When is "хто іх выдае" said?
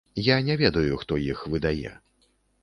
1.01-1.93